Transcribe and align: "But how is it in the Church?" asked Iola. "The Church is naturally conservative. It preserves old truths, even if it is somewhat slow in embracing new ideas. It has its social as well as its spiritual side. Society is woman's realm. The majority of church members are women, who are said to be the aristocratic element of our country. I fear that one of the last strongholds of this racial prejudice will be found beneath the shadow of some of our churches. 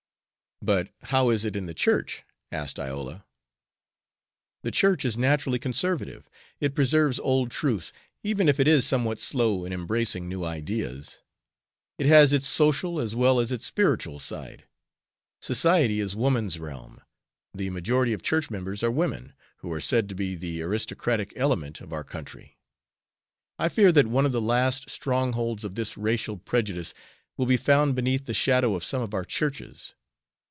"But 0.63 0.89
how 1.05 1.31
is 1.31 1.43
it 1.43 1.55
in 1.55 1.65
the 1.65 1.73
Church?" 1.73 2.21
asked 2.51 2.77
Iola. 2.79 3.25
"The 4.61 4.69
Church 4.69 5.03
is 5.05 5.17
naturally 5.17 5.57
conservative. 5.57 6.29
It 6.59 6.75
preserves 6.75 7.19
old 7.19 7.49
truths, 7.49 7.91
even 8.21 8.47
if 8.47 8.59
it 8.59 8.67
is 8.67 8.85
somewhat 8.85 9.19
slow 9.19 9.65
in 9.65 9.73
embracing 9.73 10.29
new 10.29 10.43
ideas. 10.45 11.23
It 11.97 12.05
has 12.05 12.31
its 12.31 12.45
social 12.47 12.99
as 12.99 13.15
well 13.15 13.39
as 13.39 13.51
its 13.51 13.65
spiritual 13.65 14.19
side. 14.19 14.65
Society 15.41 15.99
is 15.99 16.15
woman's 16.15 16.59
realm. 16.59 17.01
The 17.55 17.71
majority 17.71 18.13
of 18.13 18.21
church 18.21 18.51
members 18.51 18.83
are 18.83 18.91
women, 18.91 19.33
who 19.57 19.71
are 19.73 19.81
said 19.81 20.07
to 20.09 20.15
be 20.15 20.35
the 20.35 20.61
aristocratic 20.61 21.33
element 21.35 21.81
of 21.81 21.91
our 21.91 22.03
country. 22.03 22.59
I 23.57 23.67
fear 23.67 23.91
that 23.93 24.05
one 24.05 24.27
of 24.27 24.31
the 24.31 24.39
last 24.39 24.91
strongholds 24.91 25.63
of 25.63 25.73
this 25.73 25.97
racial 25.97 26.37
prejudice 26.37 26.93
will 27.35 27.47
be 27.47 27.57
found 27.57 27.95
beneath 27.95 28.27
the 28.27 28.35
shadow 28.35 28.75
of 28.75 28.83
some 28.83 29.01
of 29.01 29.15
our 29.15 29.25
churches. 29.25 29.95